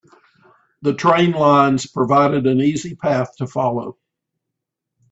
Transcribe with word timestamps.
The 0.81 0.95
train 0.95 1.29
lines 1.33 1.85
provided 1.85 2.47
an 2.47 2.59
easy 2.59 2.95
path 2.95 3.35
to 3.35 3.45
follow. 3.45 3.99